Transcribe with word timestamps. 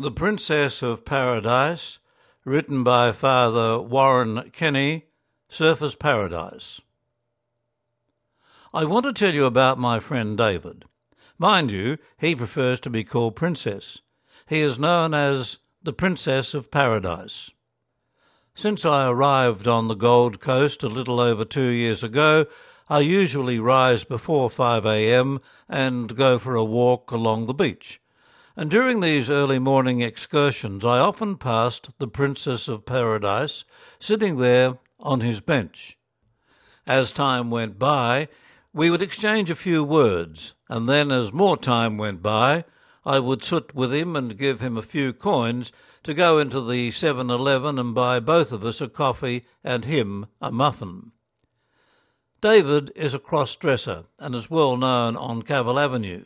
The 0.00 0.12
Princess 0.12 0.80
of 0.80 1.04
Paradise, 1.04 1.98
written 2.44 2.84
by 2.84 3.10
Father 3.10 3.80
Warren 3.80 4.48
Kinney, 4.52 5.06
Surfers 5.50 5.98
Paradise. 5.98 6.80
I 8.72 8.84
want 8.84 9.06
to 9.06 9.12
tell 9.12 9.34
you 9.34 9.44
about 9.44 9.76
my 9.76 9.98
friend 9.98 10.38
David. 10.38 10.84
Mind 11.36 11.72
you, 11.72 11.98
he 12.16 12.36
prefers 12.36 12.78
to 12.80 12.90
be 12.90 13.02
called 13.02 13.34
Princess. 13.34 13.98
He 14.46 14.60
is 14.60 14.78
known 14.78 15.14
as 15.14 15.58
the 15.82 15.92
Princess 15.92 16.54
of 16.54 16.70
Paradise. 16.70 17.50
Since 18.54 18.84
I 18.84 19.08
arrived 19.08 19.66
on 19.66 19.88
the 19.88 19.94
Gold 19.94 20.38
Coast 20.38 20.84
a 20.84 20.88
little 20.88 21.18
over 21.18 21.44
two 21.44 21.70
years 21.70 22.04
ago, 22.04 22.46
I 22.88 23.00
usually 23.00 23.58
rise 23.58 24.04
before 24.04 24.48
5 24.48 24.86
a.m. 24.86 25.40
and 25.68 26.16
go 26.16 26.38
for 26.38 26.54
a 26.54 26.64
walk 26.64 27.10
along 27.10 27.46
the 27.46 27.52
beach. 27.52 28.00
And 28.58 28.72
during 28.72 28.98
these 28.98 29.30
early 29.30 29.60
morning 29.60 30.00
excursions, 30.00 30.84
I 30.84 30.98
often 30.98 31.36
passed 31.36 31.90
the 31.98 32.08
Princess 32.08 32.66
of 32.66 32.84
Paradise 32.84 33.64
sitting 34.00 34.38
there 34.38 34.78
on 34.98 35.20
his 35.20 35.40
bench. 35.40 35.96
As 36.84 37.12
time 37.12 37.52
went 37.52 37.78
by, 37.78 38.26
we 38.72 38.90
would 38.90 39.00
exchange 39.00 39.48
a 39.48 39.54
few 39.54 39.84
words, 39.84 40.54
and 40.68 40.88
then 40.88 41.12
as 41.12 41.32
more 41.32 41.56
time 41.56 41.98
went 41.98 42.20
by, 42.20 42.64
I 43.06 43.20
would 43.20 43.44
sit 43.44 43.76
with 43.76 43.94
him 43.94 44.16
and 44.16 44.36
give 44.36 44.60
him 44.60 44.76
a 44.76 44.82
few 44.82 45.12
coins 45.12 45.70
to 46.02 46.12
go 46.12 46.40
into 46.40 46.60
the 46.60 46.90
7 46.90 47.30
Eleven 47.30 47.78
and 47.78 47.94
buy 47.94 48.18
both 48.18 48.50
of 48.50 48.64
us 48.64 48.80
a 48.80 48.88
coffee 48.88 49.46
and 49.62 49.84
him 49.84 50.26
a 50.40 50.50
muffin. 50.50 51.12
David 52.40 52.90
is 52.96 53.14
a 53.14 53.20
cross 53.20 53.54
dresser 53.54 54.06
and 54.18 54.34
is 54.34 54.50
well 54.50 54.76
known 54.76 55.16
on 55.16 55.44
Cavill 55.44 55.80
Avenue. 55.80 56.24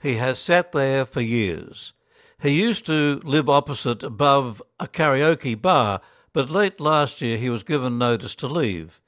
He 0.00 0.16
has 0.16 0.38
sat 0.38 0.72
there 0.72 1.04
for 1.04 1.20
years. 1.20 1.92
He 2.40 2.50
used 2.50 2.86
to 2.86 3.20
live 3.22 3.50
opposite 3.50 4.02
above 4.02 4.62
a 4.78 4.88
karaoke 4.88 5.60
bar, 5.60 6.00
but 6.32 6.50
late 6.50 6.80
last 6.80 7.20
year 7.20 7.36
he 7.36 7.50
was 7.50 7.62
given 7.62 7.98
notice 7.98 8.34
to 8.36 8.46
leave. 8.46 9.00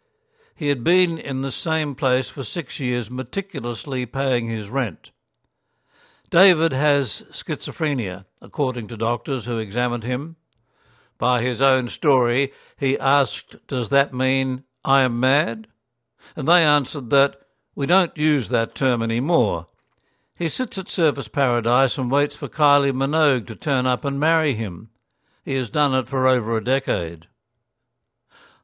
He 0.54 0.68
had 0.68 0.84
been 0.84 1.16
in 1.16 1.40
the 1.40 1.50
same 1.50 1.94
place 1.94 2.28
for 2.28 2.44
six 2.44 2.78
years, 2.78 3.10
meticulously 3.10 4.04
paying 4.04 4.48
his 4.48 4.68
rent. 4.68 5.12
David 6.28 6.72
has 6.72 7.24
schizophrenia, 7.30 8.26
according 8.40 8.88
to 8.88 8.96
doctors 8.96 9.46
who 9.46 9.58
examined 9.58 10.04
him. 10.04 10.36
By 11.16 11.40
his 11.40 11.62
own 11.62 11.88
story, 11.88 12.52
he 12.76 12.98
asked, 12.98 13.66
Does 13.66 13.88
that 13.88 14.12
mean 14.12 14.64
I 14.84 15.02
am 15.02 15.20
mad? 15.20 15.68
And 16.36 16.46
they 16.46 16.64
answered 16.64 17.10
that 17.10 17.36
we 17.74 17.86
don't 17.86 18.16
use 18.16 18.48
that 18.48 18.74
term 18.74 19.02
any 19.02 19.20
more. 19.20 19.66
He 20.34 20.48
sits 20.48 20.78
at 20.78 20.86
Surfers 20.86 21.30
Paradise 21.30 21.98
and 21.98 22.10
waits 22.10 22.36
for 22.36 22.48
Kylie 22.48 22.92
Minogue 22.92 23.46
to 23.46 23.54
turn 23.54 23.86
up 23.86 24.04
and 24.04 24.18
marry 24.18 24.54
him. 24.54 24.90
He 25.44 25.54
has 25.54 25.70
done 25.70 25.94
it 25.94 26.08
for 26.08 26.26
over 26.26 26.56
a 26.56 26.64
decade. 26.64 27.26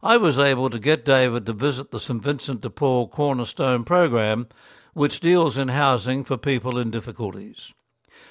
I 0.03 0.17
was 0.17 0.39
able 0.39 0.71
to 0.71 0.79
get 0.79 1.05
David 1.05 1.45
to 1.47 1.53
visit 1.53 1.91
the 1.91 2.01
St 2.01 2.23
Vincent 2.23 2.61
de 2.61 2.71
Paul 2.71 3.09
Cornerstone 3.09 3.85
program 3.85 4.47
which 4.95 5.21
deals 5.21 5.59
in 5.59 5.69
housing 5.69 6.25
for 6.25 6.37
people 6.37 6.79
in 6.79 6.91
difficulties. 6.91 7.73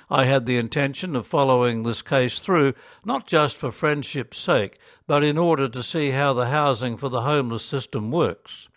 I 0.09 0.25
had 0.25 0.45
the 0.45 0.57
intention 0.57 1.15
of 1.15 1.27
following 1.27 1.83
this 1.83 2.01
case 2.01 2.39
through, 2.39 2.73
not 3.05 3.27
just 3.27 3.55
for 3.55 3.71
friendship's 3.71 4.37
sake, 4.37 4.77
but 5.05 5.23
in 5.23 5.37
order 5.37 5.69
to 5.69 5.83
see 5.83 6.11
how 6.11 6.33
the 6.33 6.47
housing 6.47 6.97
for 6.97 7.09
the 7.09 7.21
homeless 7.21 7.63
system 7.63 8.11
works. 8.11 8.67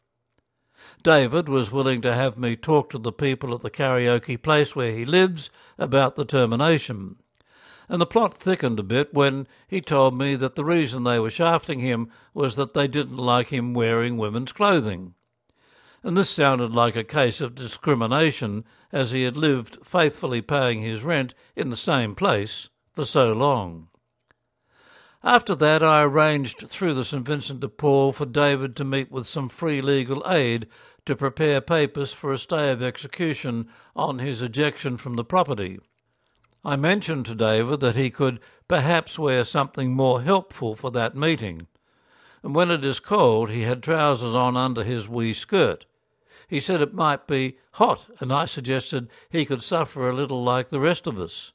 David 1.03 1.49
was 1.49 1.73
willing 1.73 2.01
to 2.03 2.15
have 2.15 2.37
me 2.39 2.57
talk 2.57 2.91
to 2.91 2.99
the 2.99 3.13
people 3.13 3.55
at 3.55 3.63
the 3.63 3.71
karaoke 3.71 4.41
place 4.41 4.77
where 4.77 4.93
he 4.93 5.05
lives 5.05 5.51
about 5.79 6.17
the 6.17 6.25
termination. 6.25 7.17
And 7.89 8.01
the 8.01 8.07
plot 8.07 8.37
thickened 8.37 8.79
a 8.79 8.85
bit 8.85 9.13
when 9.13 9.49
he 9.67 9.81
told 9.81 10.17
me 10.17 10.37
that 10.37 10.55
the 10.55 10.65
reason 10.65 11.05
they 11.05 11.19
were 11.19 11.31
shafting 11.31 11.81
him 11.81 12.11
was 12.35 12.57
that 12.57 12.75
they 12.75 12.87
didn't 12.87 13.17
like 13.17 13.49
him 13.49 13.75
wearing 13.75 14.17
women's 14.17 14.53
clothing 14.53 15.15
and 16.03 16.17
this 16.17 16.31
sounded 16.31 16.73
like 16.73 16.97
a 16.97 17.05
case 17.05 17.41
of 17.41 17.55
discrimination 17.55 18.65
as 18.93 19.11
he 19.11 19.25
had 19.25 19.37
lived 19.37 19.79
faithfully 19.85 20.41
paying 20.41 20.81
his 20.81 21.03
rent 21.03 21.35
in 21.55 21.71
the 21.71 21.77
same 21.77 22.15
place 22.15 22.69
for 22.93 23.05
so 23.05 23.33
long. 23.33 23.89
After 25.23 25.55
that, 25.55 25.83
I 25.83 26.03
arranged 26.03 26.69
through 26.69 26.95
the 26.95 27.05
St 27.05 27.27
Vincent 27.27 27.61
de 27.61 27.69
Paul 27.69 28.13
for 28.13 28.25
David 28.25 28.75
to 28.77 28.85
meet 28.85 29.11
with 29.11 29.27
some 29.27 29.51
free 29.51 29.83
legal 29.83 30.23
aid 30.27 30.67
to 31.05 31.15
prepare 31.15 31.61
papers 31.61 32.15
for 32.15 32.33
a 32.33 32.39
stay 32.39 32.71
of 32.71 32.83
execution 32.83 33.69
on 33.95 34.19
his 34.19 34.41
ejection 34.41 34.97
from 34.97 35.17
the 35.17 35.25
property. 35.25 35.79
I 36.65 36.77
mentioned 36.77 37.27
to 37.27 37.35
David 37.35 37.81
that 37.81 37.97
he 37.97 38.11
could 38.11 38.41
perhaps 38.67 39.19
wear 39.19 39.45
something 39.45 39.93
more 39.93 40.23
helpful 40.23 40.75
for 40.75 40.91
that 40.93 41.15
meeting, 41.15 41.67
and 42.43 42.55
when 42.55 42.71
it 42.71 42.85
is 42.85 43.01
cold, 43.01 43.51
he 43.51 43.63
had 43.63 43.83
trousers 43.83 44.35
on 44.35 44.57
under 44.57 44.85
his 44.85 45.09
wee 45.09 45.35
skirt. 45.35 45.85
He 46.49 46.61
said 46.61 46.81
it 46.81 46.95
might 46.95 47.27
be 47.27 47.59
hot, 47.73 48.07
and 48.21 48.33
I 48.33 48.47
suggested 48.47 49.09
he 49.29 49.45
could 49.45 49.63
suffer 49.63 50.09
a 50.09 50.15
little 50.15 50.43
like 50.43 50.71
the 50.71 50.81
rest 50.81 51.07
of 51.07 51.21
us. 51.21 51.53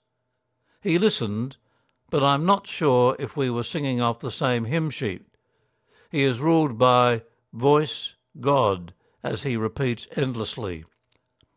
He 0.82 1.00
listened, 1.00 1.58
but 2.16 2.24
I'm 2.24 2.46
not 2.46 2.66
sure 2.66 3.18
if 3.20 3.36
we 3.36 3.50
were 3.50 3.62
singing 3.62 4.00
off 4.00 4.20
the 4.20 4.32
same 4.32 4.64
hymn 4.64 4.90
sheet. 4.90 5.26
He 6.10 6.24
is 6.24 6.40
ruled 6.40 6.78
by 6.78 7.24
voice 7.52 8.16
God, 8.40 8.94
as 9.22 9.44
he 9.44 9.58
repeats 9.58 10.08
endlessly. 10.16 10.86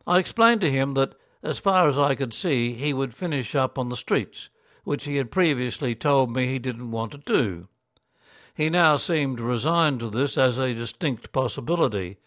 I 0.04 0.18
explained 0.18 0.60
to 0.62 0.70
him 0.72 0.94
that, 0.94 1.14
as 1.44 1.60
far 1.60 1.88
as 1.88 1.96
I 1.96 2.16
could 2.16 2.34
see, 2.34 2.72
he 2.72 2.92
would 2.92 3.14
finish 3.14 3.54
up 3.54 3.78
on 3.78 3.88
the 3.88 3.94
streets, 3.94 4.50
which 4.82 5.04
he 5.04 5.14
had 5.14 5.30
previously 5.30 5.94
told 5.94 6.34
me 6.34 6.48
he 6.48 6.58
didn't 6.58 6.90
want 6.90 7.12
to 7.12 7.18
do. 7.18 7.68
He 8.52 8.68
now 8.68 8.96
seemed 8.96 9.38
resigned 9.38 10.00
to 10.00 10.10
this 10.10 10.36
as 10.36 10.58
a 10.58 10.74
distinct 10.74 11.30
possibility, 11.30 12.18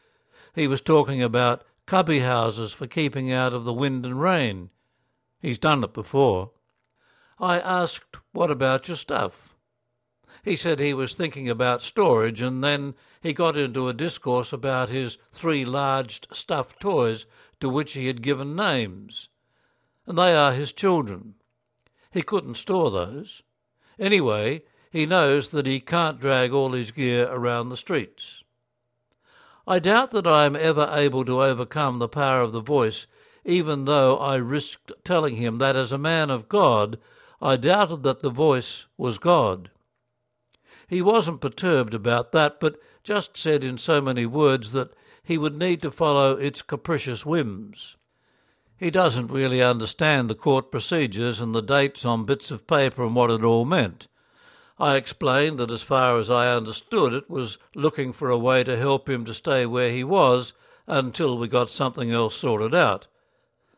he 0.56 0.68
was 0.68 0.80
talking 0.80 1.22
about 1.22 1.66
cubby 1.86 2.20
houses 2.20 2.72
for 2.72 2.88
keeping 2.88 3.30
out 3.30 3.52
of 3.52 3.66
the 3.66 3.74
wind 3.74 4.06
and 4.06 4.22
rain. 4.22 4.70
He's 5.42 5.60
done 5.60 5.84
it 5.84 5.94
before. 5.94 6.52
I 7.42 7.60
asked, 7.60 8.18
What 8.34 8.52
about 8.52 8.88
your 8.88 8.96
stuff? 8.96 9.56
He 10.44 10.56
said 10.56 10.80
he 10.80 10.94
was 10.94 11.16
thinking 11.16 11.50
about 11.50 11.82
storage, 11.82 12.40
and 12.40 12.64
then 12.64 12.94
he 13.20 13.34
got 13.34 13.58
into 13.58 13.88
a 13.88 13.94
discourse 13.94 14.54
about 14.54 14.90
his 14.90 15.18
three 15.32 15.66
large 15.66 16.22
stuffed 16.32 16.80
toys 16.80 17.26
to 17.60 17.68
which 17.68 17.94
he 17.94 18.06
had 18.06 18.22
given 18.22 18.56
names. 18.56 19.30
And 20.06 20.20
they 20.20 20.36
are 20.36 20.54
his 20.54 20.72
children. 20.72 21.34
He 22.12 22.22
couldn't 22.22 22.56
store 22.56 22.92
those. 22.92 23.42
Anyway, 23.98 24.62
he 24.92 25.08
knows 25.08 25.50
that 25.50 25.66
he 25.66 25.80
can't 25.80 26.20
drag 26.20 26.54
all 26.54 26.74
his 26.74 26.92
gear 26.92 27.28
around 27.28 27.70
the 27.70 27.78
streets. 27.78 28.44
I 29.66 29.80
doubt 29.80 30.12
that 30.12 30.28
I 30.28 30.46
am 30.46 30.56
ever 30.56 30.88
able 30.92 31.24
to 31.26 31.42
overcome 31.42 31.98
the 31.98 32.08
power 32.08 32.42
of 32.42 32.52
the 32.52 32.62
voice, 32.62 33.08
even 33.46 33.86
though 33.86 34.18
I 34.18 34.36
risked 34.36 34.92
telling 35.04 35.38
him 35.38 35.58
that 35.58 35.76
as 35.76 35.92
a 35.92 35.98
man 35.98 36.30
of 36.30 36.48
God, 36.48 37.00
I 37.42 37.58
doubted 37.58 38.04
that 38.04 38.20
the 38.20 38.30
voice 38.30 38.86
was 38.98 39.18
God. 39.18 39.72
He 40.88 41.02
wasn't 41.02 41.42
perturbed 41.42 41.94
about 41.94 42.32
that, 42.34 42.60
but 42.60 42.78
just 43.04 43.36
said 43.38 43.64
in 43.64 43.78
so 43.78 44.00
many 44.02 44.26
words 44.26 44.74
that 44.74 44.94
he 45.24 45.38
would 45.38 45.58
need 45.58 45.82
to 45.82 45.90
follow 45.90 46.34
its 46.34 46.62
capricious 46.62 47.26
whims. 47.26 47.96
He 48.78 48.92
doesn't 48.92 49.32
really 49.32 49.62
understand 49.62 50.30
the 50.30 50.36
court 50.36 50.72
procedures 50.72 51.40
and 51.40 51.56
the 51.56 51.62
dates 51.62 52.04
on 52.04 52.26
bits 52.26 52.52
of 52.52 52.68
paper 52.68 53.04
and 53.04 53.16
what 53.16 53.32
it 53.32 53.44
all 53.44 53.66
meant. 53.66 54.08
I 54.78 54.96
explained 54.96 55.60
that 55.60 55.72
as 55.72 55.84
far 55.84 56.18
as 56.18 56.30
I 56.30 56.52
understood 56.54 57.14
it 57.14 57.30
was 57.30 57.58
looking 57.76 58.14
for 58.14 58.30
a 58.30 58.38
way 58.38 58.64
to 58.64 58.78
help 58.78 59.08
him 59.08 59.26
to 59.26 59.34
stay 59.34 59.66
where 59.66 59.92
he 59.92 60.04
was 60.04 60.54
until 60.88 61.38
we 61.38 61.48
got 61.48 61.70
something 61.70 62.12
else 62.12 62.36
sorted 62.36 62.74
out. 62.74 63.08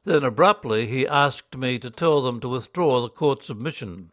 Then 0.05 0.23
abruptly 0.23 0.87
he 0.87 1.07
asked 1.07 1.55
me 1.55 1.79
to 1.79 1.89
tell 1.89 2.21
them 2.21 2.39
to 2.41 2.49
withdraw 2.49 3.01
the 3.01 3.09
court 3.09 3.43
submission. 3.43 4.11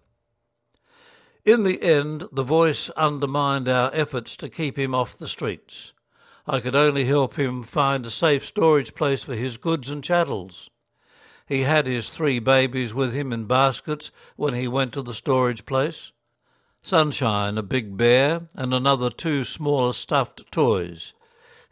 In 1.45 1.65
the 1.65 1.83
end, 1.83 2.28
the 2.31 2.42
voice 2.42 2.91
undermined 2.91 3.69
our 3.69 3.91
efforts 3.95 4.37
to 4.37 4.48
keep 4.48 4.78
him 4.78 4.95
off 4.95 5.19
the 5.19 5.27
streets. 5.27 5.92
I 6.47 6.60
could 6.60 6.77
only 6.77 7.04
help 7.04 7.39
him 7.39 7.63
find 7.63 8.04
a 8.04 8.10
safe 8.10 8.45
storage 8.45 8.95
place 8.95 9.25
for 9.25 9.34
his 9.34 9.57
goods 9.57 9.89
and 9.89 10.04
chattels. 10.04 10.71
He 11.47 11.63
had 11.63 11.87
his 11.87 12.10
three 12.10 12.39
babies 12.39 12.95
with 12.95 13.13
him 13.13 13.33
in 13.33 13.47
baskets 13.47 14.13
when 14.37 14.54
he 14.54 14.69
went 14.69 14.92
to 14.92 15.03
the 15.03 15.15
storage 15.15 15.66
place. 15.66 16.13
Sunshine, 16.83 17.59
a 17.59 17.63
big 17.63 17.97
bear, 17.97 18.42
and 18.54 18.72
another 18.72 19.10
two 19.10 19.45
smaller 19.45 19.92
stuffed 19.92 20.51
toys. 20.53 21.15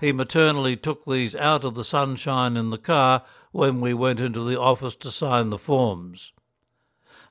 He 0.01 0.13
maternally 0.13 0.77
took 0.77 1.05
these 1.05 1.35
out 1.35 1.65
of 1.65 1.75
the 1.75 1.85
sunshine 1.85 2.57
in 2.57 2.71
the 2.71 2.79
car 2.79 3.25
when 3.51 3.81
we 3.81 3.95
went 3.95 4.21
into 4.21 4.45
the 4.45 4.59
office 4.59 4.95
to 4.97 5.11
sign 5.11 5.51
the 5.51 5.59
forms. 5.59 6.33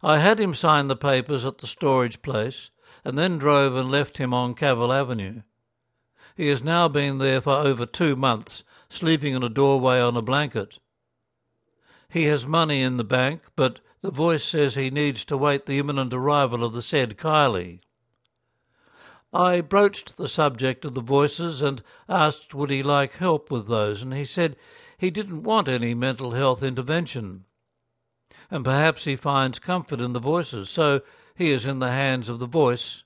I 0.04 0.20
had 0.20 0.40
him 0.40 0.54
sign 0.54 0.88
the 0.88 0.96
papers 0.96 1.46
at 1.46 1.60
the 1.60 1.68
storage 1.68 2.22
place 2.22 2.70
and 3.06 3.18
then 3.18 3.38
drove 3.38 3.76
and 3.76 3.90
left 3.90 4.18
him 4.18 4.34
on 4.34 4.54
Cavill 4.54 4.94
Avenue. 4.94 5.44
He 6.36 6.48
has 6.48 6.64
now 6.64 6.88
been 6.88 7.18
there 7.18 7.42
for 7.42 7.54
over 7.54 7.86
two 7.86 8.16
months, 8.16 8.64
sleeping 8.90 9.34
in 9.34 9.44
a 9.44 9.50
doorway 9.50 10.00
on 10.00 10.18
a 10.18 10.22
blanket. 10.22 10.80
He 12.10 12.26
has 12.26 12.46
money 12.46 12.82
in 12.82 12.98
the 12.98 13.04
bank, 13.04 13.42
but 13.56 13.80
the 14.02 14.12
voice 14.12 14.44
says 14.44 14.76
he 14.76 14.90
needs 14.90 15.26
to 15.26 15.38
wait 15.38 15.66
the 15.66 15.80
imminent 15.80 16.14
arrival 16.14 16.64
of 16.64 16.74
the 16.74 16.82
said 16.82 17.18
Kylie. 17.18 17.80
I 19.34 19.62
broached 19.62 20.18
the 20.18 20.28
subject 20.28 20.86
of 20.86 20.94
the 20.94 21.02
voices 21.02 21.62
and 21.62 21.84
asked 22.08 22.54
would 22.54 22.70
he 22.70 22.82
like 22.82 23.14
help 23.18 23.52
with 23.52 23.68
those, 23.68 24.02
and 24.02 24.14
he 24.14 24.24
said 24.24 24.56
he 24.98 25.10
didn't 25.10 25.44
want 25.44 25.68
any 25.68 25.94
mental 25.94 26.32
health 26.32 26.64
intervention. 26.64 27.46
And 28.50 28.64
perhaps 28.64 29.04
he 29.04 29.16
finds 29.16 29.60
comfort 29.60 30.00
in 30.00 30.14
the 30.14 30.20
voices, 30.20 30.70
so 30.70 31.02
he 31.36 31.52
is 31.52 31.66
in 31.66 31.80
the 31.80 31.92
hands 31.92 32.30
of 32.30 32.40
the 32.40 32.46
voice, 32.46 33.04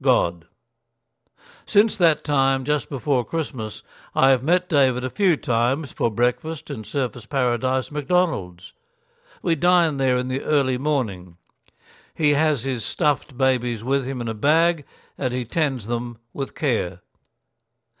God. 0.00 0.46
Since 1.66 1.96
that 1.96 2.24
time, 2.24 2.64
just 2.64 2.88
before 2.88 3.24
Christmas, 3.24 3.82
I 4.14 4.30
have 4.30 4.42
met 4.42 4.68
David 4.68 5.04
a 5.04 5.10
few 5.10 5.36
times 5.36 5.92
for 5.92 6.10
breakfast 6.10 6.70
in 6.70 6.82
Surfers 6.82 7.28
Paradise 7.28 7.90
McDonald's. 7.90 8.72
We 9.42 9.54
dine 9.54 9.96
there 9.96 10.16
in 10.16 10.28
the 10.28 10.42
early 10.42 10.78
morning. 10.78 11.36
He 12.14 12.30
has 12.34 12.64
his 12.64 12.84
stuffed 12.84 13.36
babies 13.36 13.82
with 13.82 14.06
him 14.06 14.20
in 14.20 14.28
a 14.28 14.34
bag, 14.34 14.84
and 15.16 15.32
he 15.32 15.44
tends 15.44 15.86
them 15.86 16.18
with 16.32 16.54
care. 16.54 17.00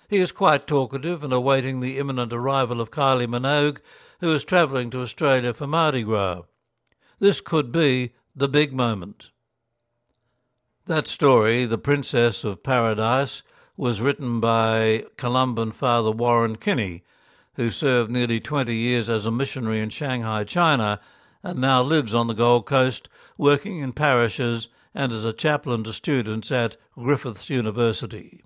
He 0.08 0.18
is 0.18 0.32
quite 0.32 0.66
talkative 0.66 1.24
and 1.24 1.32
awaiting 1.32 1.80
the 1.80 1.98
imminent 1.98 2.32
arrival 2.32 2.80
of 2.80 2.90
Kylie 2.90 3.26
Minogue, 3.26 3.80
who 4.20 4.34
is 4.34 4.44
travelling 4.44 4.90
to 4.90 5.00
Australia 5.00 5.54
for 5.54 5.66
Mardi 5.66 6.02
Gras. 6.02 6.42
This 7.18 7.40
could 7.40 7.72
be 7.72 8.12
the 8.36 8.48
big 8.48 8.74
moment. 8.74 9.30
That 10.86 11.06
story, 11.06 11.64
The 11.64 11.78
Princess 11.78 12.44
of 12.44 12.62
Paradise, 12.62 13.42
was 13.76 14.02
written 14.02 14.40
by 14.40 15.06
Columban 15.16 15.72
Father 15.72 16.10
Warren 16.10 16.56
Kinney, 16.56 17.04
who 17.54 17.70
served 17.70 18.10
nearly 18.10 18.40
20 18.40 18.74
years 18.74 19.08
as 19.08 19.24
a 19.24 19.30
missionary 19.30 19.80
in 19.80 19.90
Shanghai, 19.90 20.44
China, 20.44 21.00
and 21.42 21.58
now 21.58 21.82
lives 21.82 22.14
on 22.14 22.26
the 22.26 22.34
Gold 22.34 22.66
Coast, 22.66 23.08
working 23.36 23.78
in 23.78 23.92
parishes 23.92 24.68
and 24.94 25.12
as 25.12 25.24
a 25.24 25.32
chaplain 25.32 25.84
to 25.84 25.92
students 25.92 26.52
at 26.52 26.76
Griffiths 26.94 27.50
University. 27.50 28.42